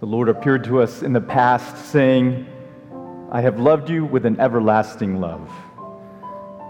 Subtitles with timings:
[0.00, 2.46] The Lord appeared to us in the past, saying,
[3.30, 5.46] I have loved you with an everlasting love.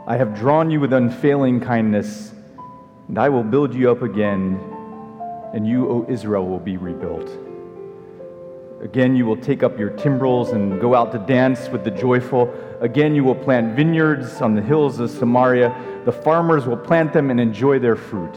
[0.05, 2.35] I have drawn you with unfailing kindness,
[3.07, 4.59] and I will build you up again,
[5.55, 7.31] and you, O Israel, will be rebuilt.
[8.83, 12.53] Again, you will take up your timbrels and go out to dance with the joyful.
[12.81, 15.73] Again, you will plant vineyards on the hills of Samaria.
[16.05, 18.35] The farmers will plant them and enjoy their fruit.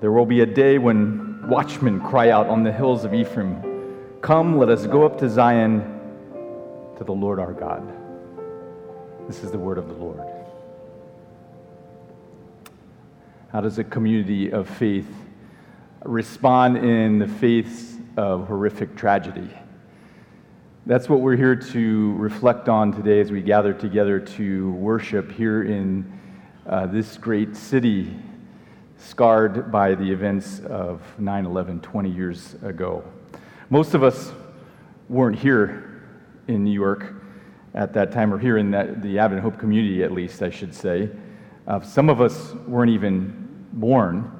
[0.00, 3.62] There will be a day when watchmen cry out on the hills of Ephraim,
[4.20, 5.80] Come, let us go up to Zion,
[6.98, 7.82] to the Lord our God.
[9.26, 10.20] This is the word of the Lord.
[13.50, 15.08] How does a community of faith
[16.04, 19.48] respond in the face of horrific tragedy?
[20.86, 25.62] That's what we're here to reflect on today as we gather together to worship here
[25.62, 26.20] in
[26.66, 28.14] uh, this great city
[29.00, 33.02] scarred by the events of 9 11 20 years ago.
[33.70, 34.32] Most of us
[35.08, 36.02] weren't here
[36.48, 37.14] in New York
[37.74, 40.74] at that time, or here in that, the Advent Hope community, at least, I should
[40.74, 41.08] say.
[41.66, 44.30] Uh, some of us weren't even born.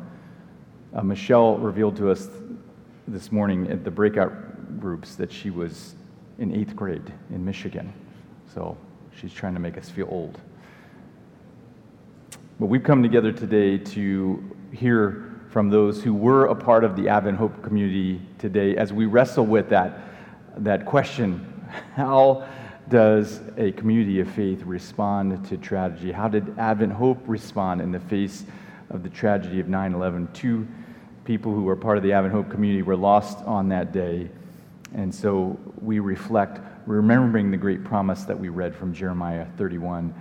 [0.93, 2.29] Uh, Michelle revealed to us
[3.07, 5.95] this morning at the breakout groups that she was
[6.39, 7.93] in eighth grade in Michigan.
[8.53, 8.77] So
[9.17, 10.41] she's trying to make us feel old.
[12.59, 17.09] But we've come together today to hear from those who were a part of the
[17.09, 19.99] Advent Hope community today as we wrestle with that,
[20.59, 21.47] that question
[21.95, 22.47] how
[22.89, 26.13] does a community of faith respond to tragedy?
[26.13, 28.45] How did Advent Hope respond in the face
[28.91, 30.29] of the tragedy of 9 11?
[30.33, 30.67] Two
[31.25, 34.29] people who were part of the Advent Hope community were lost on that day.
[34.95, 40.13] And so we reflect, remembering the great promise that we read from Jeremiah 31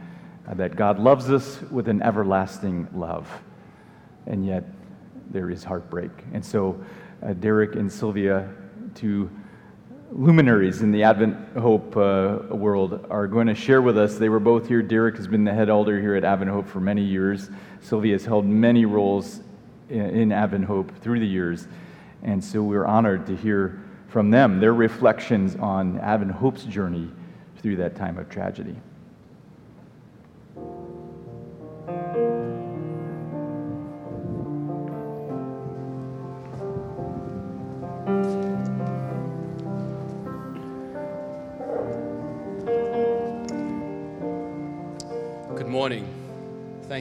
[0.47, 3.27] uh, that God loves us with an everlasting love.
[4.29, 4.63] And yet,
[5.31, 6.11] there is heartbreak.
[6.33, 6.83] And so,
[7.23, 8.49] uh, Derek and Sylvia,
[8.95, 9.29] two
[10.11, 14.17] luminaries in the Advent Hope uh, world, are going to share with us.
[14.17, 14.81] They were both here.
[14.81, 17.49] Derek has been the head elder here at Advent Hope for many years.
[17.81, 19.41] Sylvia has held many roles
[19.89, 21.67] in, in Advent Hope through the years.
[22.23, 27.09] And so, we're honored to hear from them their reflections on Advent Hope's journey
[27.61, 28.75] through that time of tragedy.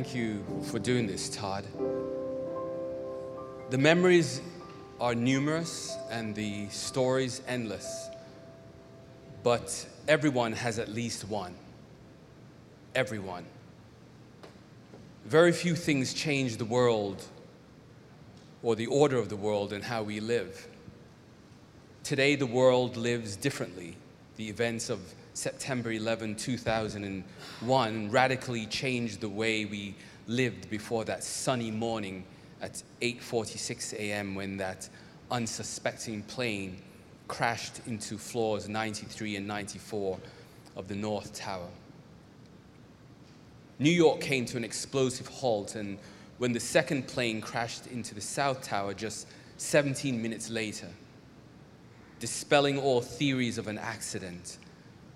[0.08, 1.66] Thank you for doing this, Todd.
[3.68, 4.40] The memories
[4.98, 8.08] are numerous and the stories endless,
[9.42, 11.54] but everyone has at least one.
[12.94, 13.44] Everyone.
[15.26, 17.22] Very few things change the world
[18.62, 20.68] or the order of the world and how we live.
[22.02, 23.98] Today, the world lives differently.
[24.38, 25.00] The events of
[25.38, 29.94] September 11, 2001, radically changed the way we
[30.26, 32.24] lived before that sunny morning
[32.60, 34.34] at 8:46 a.m.
[34.34, 34.88] when that
[35.30, 36.82] unsuspecting plane
[37.28, 40.18] crashed into floors 93 and 94
[40.74, 41.68] of the North Tower.
[43.78, 45.98] New York came to an explosive halt, and
[46.38, 49.28] when the second plane crashed into the South Tower just
[49.58, 50.88] 17 minutes later,
[52.18, 54.58] dispelling all theories of an accident,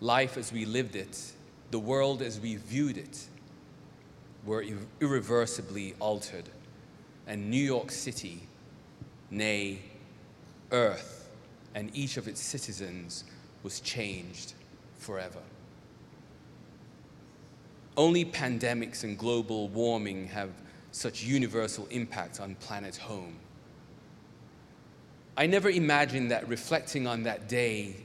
[0.03, 1.33] life as we lived it,
[1.71, 3.25] the world as we viewed it,
[4.45, 4.65] were
[5.01, 6.49] irreversibly altered.
[7.29, 8.43] And New York City,
[9.31, 9.79] nay,
[10.73, 11.31] Earth,
[11.75, 13.25] and each of its citizens
[13.63, 14.55] was changed
[14.99, 15.39] forever.
[17.97, 20.51] Only pandemics and global warming have
[20.91, 23.37] such universal impact on planet home.
[25.37, 27.97] I never imagined that reflecting on that day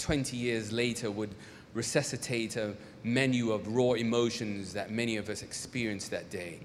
[0.00, 1.34] 20 years later would
[1.74, 2.74] resuscitate a
[3.04, 6.58] menu of raw emotions that many of us experienced that day,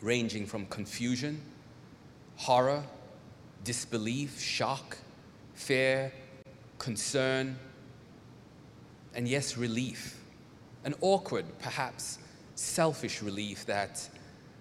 [0.00, 1.40] ranging from confusion,
[2.36, 2.82] horror,
[3.62, 4.96] disbelief, shock,
[5.54, 6.12] fear,
[6.78, 7.56] concern,
[9.14, 10.18] and yes, relief.
[10.84, 12.18] An awkward, perhaps
[12.56, 14.08] selfish relief that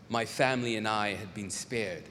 [0.10, 2.04] my family and I had been spared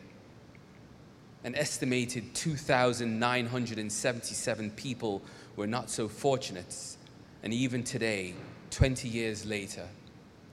[1.45, 5.23] an estimated 2,977 people
[5.57, 6.97] were not so fortunate.
[7.43, 8.35] And even today,
[8.71, 9.87] 20 years later,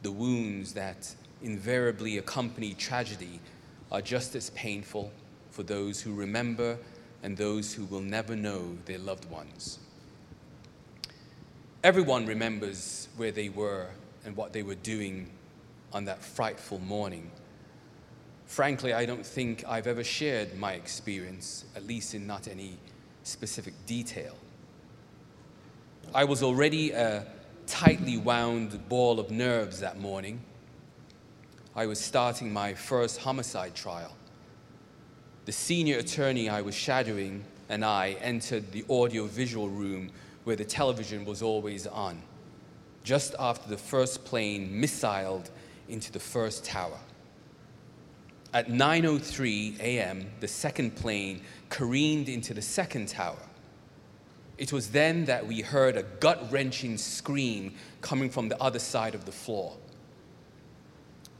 [0.02, 3.40] the wounds that invariably accompany tragedy
[3.92, 5.12] are just as painful
[5.52, 6.78] for those who remember
[7.24, 9.80] and those who will never know their loved ones.
[11.84, 13.88] Everyone remembers where they were
[14.26, 15.30] and what they were doing
[15.94, 17.32] on that frightful morning
[18.48, 22.78] Frankly, I don't think I've ever shared my experience, at least in not any
[23.24, 24.36] specific detail.
[26.16, 27.28] I was already a
[27.68, 30.40] tightly wound ball of nerves that morning.
[31.76, 34.16] I was starting my first homicide trial.
[35.46, 40.10] The senior attorney I was shadowing and I entered the audio-visual room
[40.46, 42.22] where the television was always on,
[43.04, 45.50] just after the first plane missiled
[45.90, 46.98] into the first tower.
[48.58, 53.38] At 9.03 a.m., the second plane careened into the second tower.
[54.58, 59.26] It was then that we heard a gut-wrenching scream coming from the other side of
[59.26, 59.78] the floor.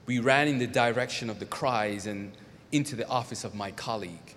[0.06, 2.34] We ran in the direction of the cries and
[2.72, 4.36] into the office of my colleague.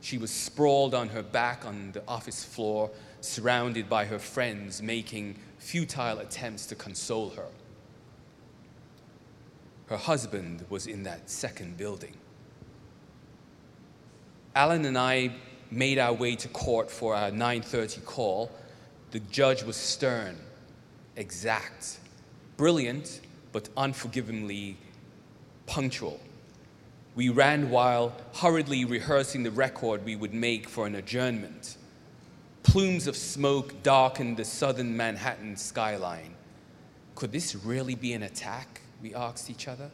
[0.00, 2.90] She was sprawled on her back on the office floor,
[3.20, 7.46] surrounded by her friends, making futile attempts to console her.
[9.86, 12.14] Her husband was in that second building.
[14.54, 15.32] Alan and I
[15.70, 18.50] made our way to court for our 9:30 call.
[19.10, 20.36] The judge was stern,
[21.14, 21.98] exact,
[22.56, 23.20] brilliant,
[23.52, 24.76] but unforgivingly
[25.66, 26.20] punctual.
[27.14, 31.76] We ran while hurriedly rehearsing the record we would make for an adjournment.
[32.62, 36.34] Plumes of smoke darkened the southern Manhattan skyline.
[37.14, 38.82] Could this really be an attack?
[39.02, 39.90] We asked each other.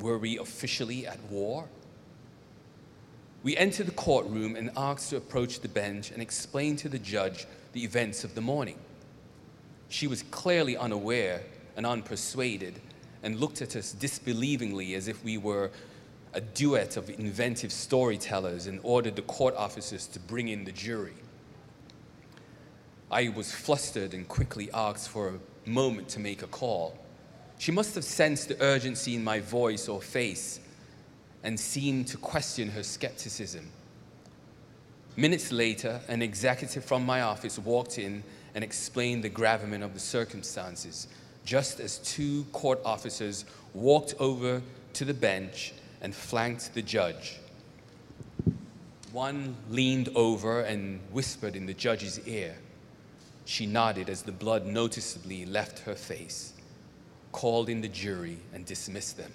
[0.00, 1.68] Were we officially at war?
[3.42, 7.46] We entered the courtroom and asked to approach the bench and explain to the judge
[7.72, 8.78] the events of the morning.
[9.88, 11.42] She was clearly unaware
[11.76, 12.74] and unpersuaded
[13.22, 15.70] and looked at us disbelievingly as if we were
[16.32, 21.14] a duet of inventive storytellers and ordered the court officers to bring in the jury.
[23.10, 26.96] I was flustered and quickly asked for a moment to make a call.
[27.60, 30.60] She must have sensed the urgency in my voice or face
[31.42, 33.70] and seemed to question her skepticism.
[35.14, 38.24] Minutes later, an executive from my office walked in
[38.54, 41.06] and explained the gravamen of the circumstances,
[41.44, 44.62] just as two court officers walked over
[44.94, 47.40] to the bench and flanked the judge.
[49.12, 52.56] One leaned over and whispered in the judge's ear.
[53.44, 56.54] She nodded as the blood noticeably left her face,
[57.32, 59.32] called in the jury, and dismissed them.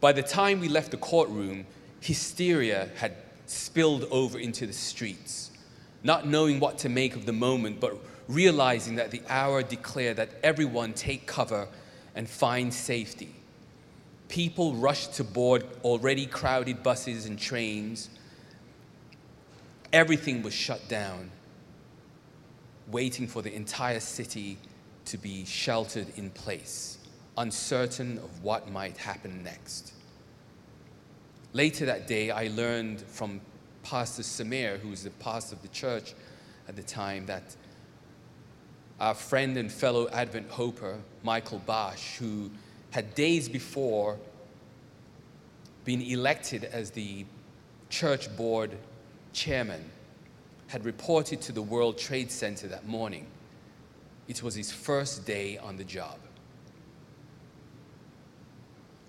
[0.00, 1.66] By the time we left the courtroom,
[2.00, 3.14] hysteria had
[3.46, 5.50] spilled over into the streets,
[6.02, 7.98] not knowing what to make of the moment, but
[8.28, 11.68] realizing that the hour declared that everyone take cover
[12.14, 13.34] and find safety.
[14.28, 18.08] People rushed to board already crowded buses and trains.
[19.92, 21.30] Everything was shut down,
[22.86, 24.56] waiting for the entire city
[25.10, 26.98] to be sheltered in place
[27.36, 29.92] uncertain of what might happen next.
[31.52, 33.40] Later that day, I learned from
[33.82, 36.14] Pastor Samir, who was the pastor of the church
[36.68, 37.56] at the time, that
[39.00, 42.50] our friend and fellow Advent Hoper, Michael Baksh, who
[42.90, 44.16] had days before
[45.84, 47.24] been elected as the
[47.88, 48.76] church board
[49.32, 49.90] chairman,
[50.68, 53.26] had reported to the World Trade Center that morning.
[54.30, 56.16] It was his first day on the job.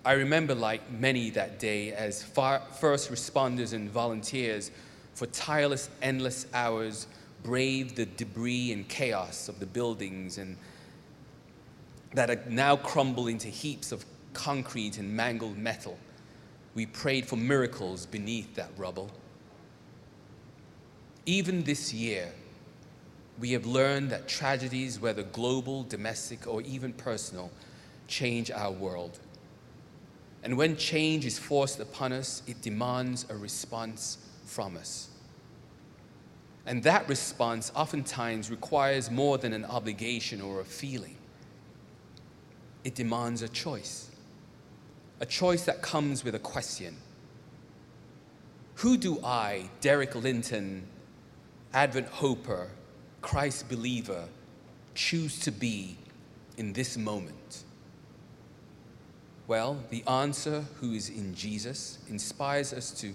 [0.04, 4.72] I remember, like many that day, as first responders and volunteers
[5.14, 7.06] for tireless, endless hours
[7.44, 10.56] braved the debris and chaos of the buildings and
[12.14, 15.96] that are now crumbled into heaps of concrete and mangled metal.
[16.74, 19.08] We prayed for miracles beneath that rubble.
[21.26, 22.32] Even this year,
[23.38, 27.50] we have learned that tragedies, whether global, domestic, or even personal,
[28.06, 29.18] change our world.
[30.42, 35.08] And when change is forced upon us, it demands a response from us.
[36.66, 41.16] And that response oftentimes requires more than an obligation or a feeling.
[42.84, 44.10] It demands a choice,
[45.20, 46.96] a choice that comes with a question
[48.76, 50.86] Who do I, Derek Linton,
[51.72, 52.68] Advent Hoper,
[53.22, 54.24] Christ believer,
[54.94, 55.96] choose to be
[56.58, 57.64] in this moment?
[59.46, 63.14] Well, the answer, who is in Jesus, inspires us to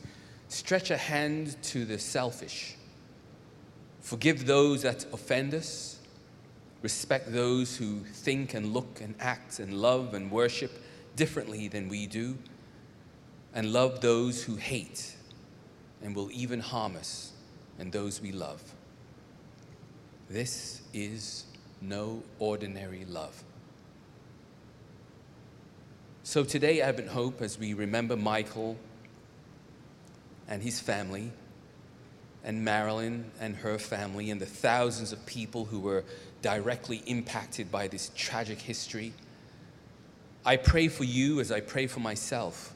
[0.49, 2.75] stretch a hand to the selfish,
[4.01, 5.99] forgive those that offend us,
[6.81, 10.71] respect those who think and look and act and love and worship
[11.15, 12.37] differently than we do,
[13.53, 15.15] and love those who hate
[16.01, 17.31] and will even harm us
[17.79, 18.61] and those we love.
[20.29, 21.45] This is
[21.81, 23.43] no ordinary love.
[26.23, 28.77] So today, Advent Hope, as we remember Michael
[30.49, 31.31] and his family,
[32.43, 36.03] and Marilyn and her family, and the thousands of people who were
[36.41, 39.13] directly impacted by this tragic history,
[40.45, 42.73] I pray for you as I pray for myself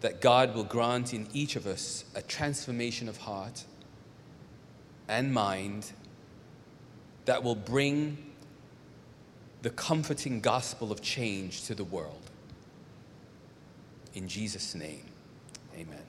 [0.00, 3.64] that God will grant in each of us a transformation of heart
[5.08, 5.92] and mind
[7.24, 8.18] that will bring
[9.62, 12.30] the comforting gospel of change to the world.
[14.14, 15.04] In Jesus' name,
[15.74, 16.02] amen.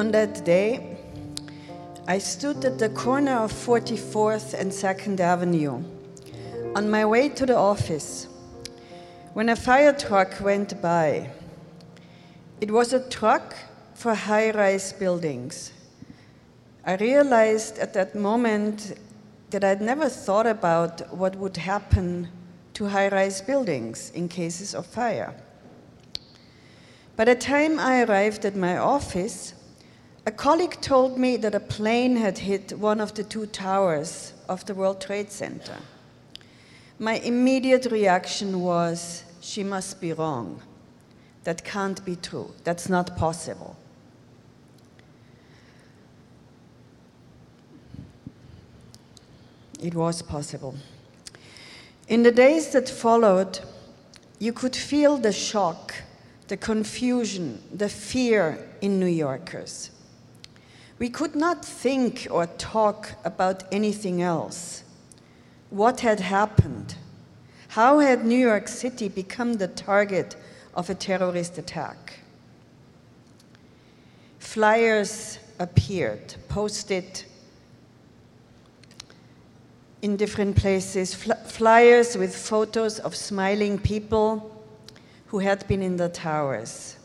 [0.00, 0.96] On that day,
[2.08, 5.84] I stood at the corner of 44th and 2nd Avenue
[6.74, 8.26] on my way to the office
[9.34, 11.28] when a fire truck went by.
[12.62, 13.54] It was a truck
[13.92, 15.70] for high rise buildings.
[16.86, 18.94] I realized at that moment
[19.50, 22.28] that I'd never thought about what would happen
[22.72, 25.34] to high rise buildings in cases of fire.
[27.16, 29.52] By the time I arrived at my office,
[30.26, 34.64] a colleague told me that a plane had hit one of the two towers of
[34.66, 35.76] the World Trade Center.
[36.98, 40.60] My immediate reaction was, she must be wrong.
[41.44, 42.52] That can't be true.
[42.64, 43.76] That's not possible.
[49.82, 50.74] It was possible.
[52.08, 53.60] In the days that followed,
[54.38, 55.94] you could feel the shock,
[56.48, 59.90] the confusion, the fear in New Yorkers.
[61.00, 64.84] We could not think or talk about anything else.
[65.70, 66.94] What had happened?
[67.68, 70.36] How had New York City become the target
[70.74, 72.20] of a terrorist attack?
[74.40, 77.24] Flyers appeared, posted
[80.02, 84.62] in different places, fl flyers with photos of smiling people
[85.28, 86.96] who had been in the towers.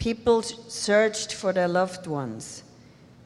[0.00, 2.64] People searched for their loved ones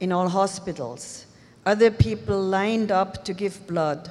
[0.01, 1.27] in all hospitals.
[1.65, 4.11] Other people lined up to give blood.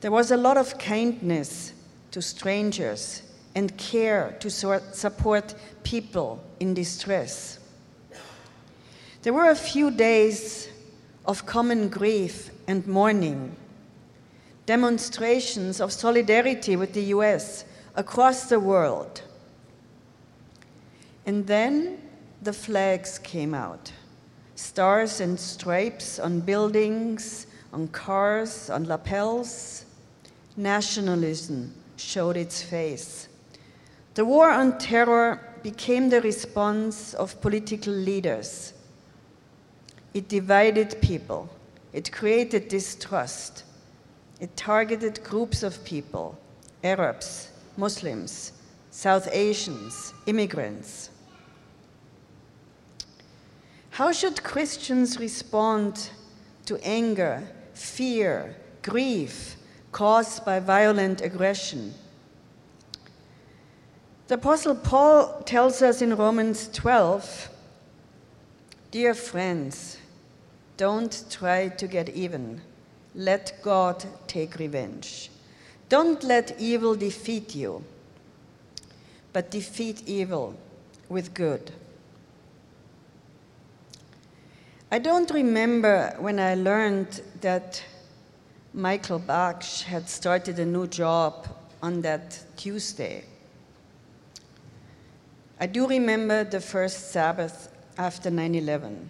[0.00, 1.72] There was a lot of kindness
[2.12, 3.22] to strangers
[3.54, 7.58] and care to support people in distress.
[9.22, 10.68] There were a few days
[11.26, 13.54] of common grief and mourning,
[14.66, 17.64] demonstrations of solidarity with the US
[17.94, 19.22] across the world.
[21.26, 22.00] And then
[22.40, 23.92] the flags came out
[24.62, 29.84] stars and stripes on buildings, on cars, on lapels.
[30.56, 33.28] Nationalism showed its face.
[34.14, 38.72] The war on terror became the response of political leaders.
[40.14, 41.48] It divided people.
[41.92, 43.64] It created distrust.
[44.40, 46.38] It targeted groups of people,
[46.84, 48.52] Arabs, Muslims,
[48.90, 51.10] South Asians, immigrants.
[53.92, 56.08] How should Christians respond
[56.64, 59.56] to anger, fear, grief
[59.92, 61.92] caused by violent aggression?
[64.28, 67.50] The Apostle Paul tells us in Romans 12
[68.90, 69.98] Dear friends,
[70.78, 72.62] don't try to get even.
[73.14, 75.30] Let God take revenge.
[75.90, 77.84] Don't let evil defeat you,
[79.34, 80.54] but defeat evil
[81.10, 81.72] with good.
[84.92, 87.82] I don't remember when I learned that
[88.74, 91.48] Michael Baksh had started a new job
[91.82, 93.24] on that Tuesday.
[95.58, 99.08] I do remember the first Sabbath after 9 11.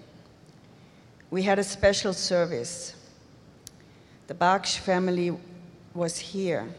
[1.33, 2.95] We had a special service.
[4.29, 5.37] The Baksh family
[5.95, 6.73] was here.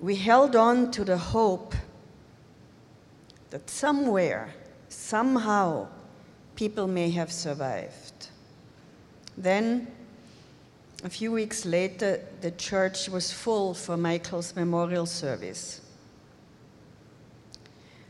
[0.00, 1.74] We held on to the hope
[3.50, 4.54] that somewhere,
[4.88, 5.88] somehow,
[6.60, 8.28] people may have survived.
[9.38, 9.86] Then,
[11.02, 15.80] a few weeks later, the church was full for Michael's memorial service.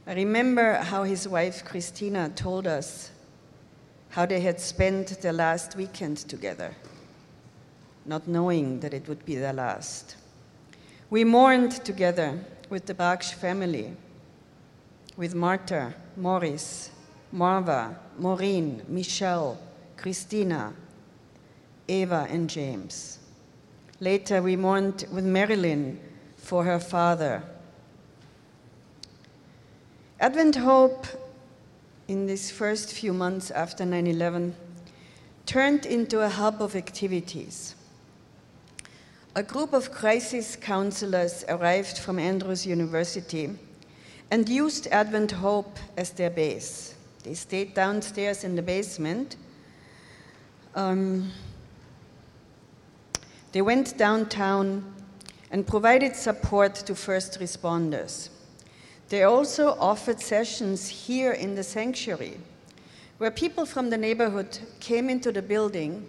[0.04, 3.12] I remember how his wife Christina told us
[4.08, 6.74] how they had spent their last weekend together,
[8.04, 10.16] not knowing that it would be their last.
[11.08, 13.94] We mourned together with the Baksh family,
[15.16, 16.90] with Martha, Morris,
[17.32, 19.58] Marva, Maureen, Michelle,
[19.96, 20.74] Christina,
[21.86, 23.18] Eva, and James.
[24.00, 26.00] Later, we mourned with Marilyn
[26.36, 27.42] for her father.
[30.18, 31.06] Advent Hope,
[32.08, 34.54] in these first few months after 9 11,
[35.46, 37.74] turned into a hub of activities.
[39.36, 43.50] A group of crisis counselors arrived from Andrews University
[44.30, 46.94] and used Advent Hope as their base.
[47.22, 49.36] They stayed downstairs in the basement.
[50.74, 51.30] Um,
[53.52, 54.94] they went downtown
[55.50, 58.30] and provided support to first responders.
[59.08, 62.38] They also offered sessions here in the sanctuary,
[63.18, 66.08] where people from the neighborhood came into the building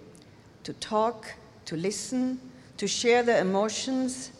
[0.64, 1.34] to talk,
[1.66, 2.40] to listen,
[2.78, 4.32] to share their emotions,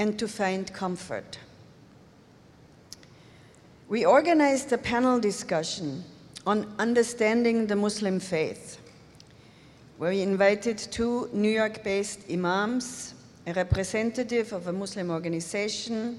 [0.00, 1.38] and to find comfort.
[3.88, 6.04] We organized a panel discussion
[6.46, 8.78] on understanding the Muslim faith,
[9.98, 13.14] where we invited two New York based imams,
[13.46, 16.18] a representative of a Muslim organization,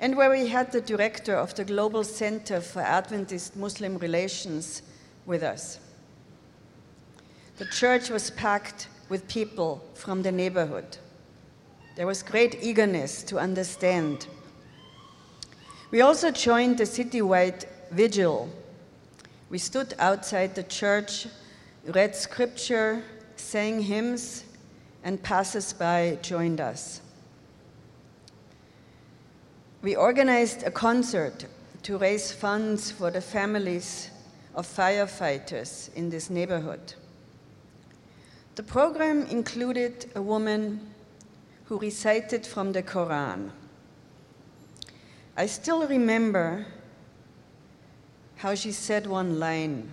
[0.00, 4.82] and where we had the director of the Global Center for Adventist Muslim Relations
[5.26, 5.80] with us.
[7.56, 10.98] The church was packed with people from the neighborhood.
[11.96, 14.28] There was great eagerness to understand.
[15.96, 18.50] We also joined the citywide vigil.
[19.48, 21.26] We stood outside the church,
[21.86, 23.02] read scripture,
[23.36, 24.44] sang hymns,
[25.04, 27.00] and passers-by joined us.
[29.80, 31.46] We organized a concert
[31.84, 34.10] to raise funds for the families
[34.54, 36.92] of firefighters in this neighborhood.
[38.56, 40.90] The program included a woman
[41.64, 43.50] who recited from the Quran.
[45.38, 46.64] I still remember
[48.36, 49.92] how she said one line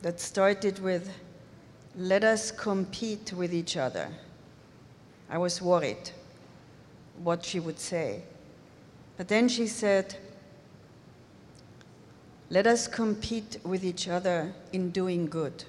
[0.00, 1.12] that started with,
[1.94, 4.08] Let us compete with each other.
[5.28, 6.10] I was worried
[7.22, 8.22] what she would say.
[9.18, 10.16] But then she said,
[12.48, 15.64] Let us compete with each other in doing good.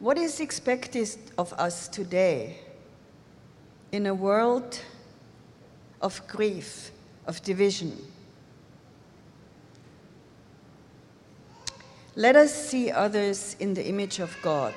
[0.00, 2.58] What is expected of us today
[3.92, 4.80] in a world
[6.00, 6.90] of grief,
[7.26, 7.96] of division?
[12.14, 14.74] Let us see others in the image of God.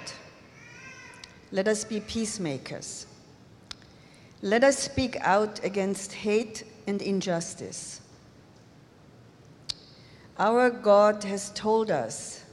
[1.51, 3.05] Let us be peacemakers.
[4.41, 8.01] Let us speak out against hate and injustice.
[10.38, 12.43] Our God has told us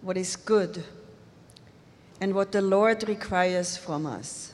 [0.00, 0.84] what is good
[2.20, 4.51] and what the Lord requires from us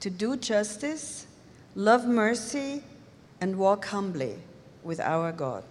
[0.00, 1.26] to do justice,
[1.74, 2.82] love mercy,
[3.40, 4.36] and walk humbly
[4.82, 5.64] with our God.